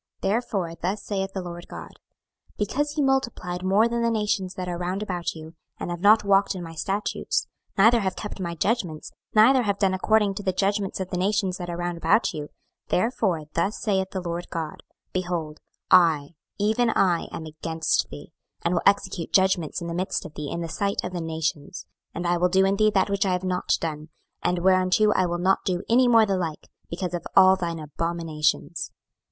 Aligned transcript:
26:005:007 0.23 0.31
Therefore 0.31 0.73
thus 0.81 1.03
saith 1.03 1.33
the 1.33 1.43
Lord 1.43 1.67
GOD; 1.67 1.91
Because 2.57 2.97
ye 2.97 3.03
multiplied 3.03 3.61
more 3.63 3.87
than 3.87 4.01
the 4.01 4.09
nations 4.09 4.55
that 4.55 4.67
are 4.67 4.75
round 4.75 5.03
about 5.03 5.35
you, 5.35 5.53
and 5.79 5.91
have 5.91 5.99
not 5.99 6.23
walked 6.23 6.55
in 6.55 6.63
my 6.63 6.73
statutes, 6.73 7.45
neither 7.77 7.99
have 7.99 8.15
kept 8.15 8.39
my 8.39 8.55
judgments, 8.55 9.11
neither 9.35 9.61
have 9.61 9.77
done 9.77 9.93
according 9.93 10.33
to 10.33 10.41
the 10.41 10.53
judgments 10.53 10.99
of 10.99 11.11
the 11.11 11.17
nations 11.19 11.57
that 11.57 11.69
are 11.69 11.77
round 11.77 11.99
about 11.99 12.33
you; 12.33 12.45
26:005:008 12.45 12.49
Therefore 12.87 13.41
thus 13.53 13.79
saith 13.79 14.09
the 14.09 14.21
Lord 14.21 14.49
GOD; 14.49 14.81
Behold, 15.13 15.59
I, 15.91 16.29
even 16.57 16.89
I, 16.89 17.27
am 17.31 17.45
against 17.45 18.07
thee, 18.09 18.31
and 18.63 18.73
will 18.73 18.81
execute 18.87 19.31
judgments 19.31 19.81
in 19.81 19.87
the 19.87 19.93
midst 19.93 20.25
of 20.25 20.33
thee 20.33 20.49
in 20.49 20.61
the 20.61 20.67
sight 20.67 21.03
of 21.03 21.13
the 21.13 21.21
nations. 21.21 21.85
26:005:009 22.15 22.15
And 22.15 22.27
I 22.27 22.37
will 22.37 22.49
do 22.49 22.65
in 22.65 22.77
thee 22.77 22.89
that 22.95 23.11
which 23.11 23.27
I 23.27 23.33
have 23.33 23.43
not 23.43 23.69
done, 23.79 24.09
and 24.41 24.63
whereunto 24.63 25.11
I 25.13 25.27
will 25.27 25.37
not 25.37 25.63
do 25.63 25.83
any 25.87 26.07
more 26.07 26.25
the 26.25 26.37
like, 26.39 26.69
because 26.89 27.13
of 27.13 27.23
all 27.37 27.55
thine 27.55 27.77
abominations. 27.77 28.89